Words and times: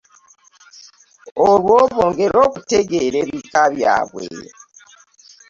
Olwo 1.47 1.77
bongere 1.93 2.37
okutegeera 2.47 3.17
ebika 3.23 3.61
byabwe 3.73 4.25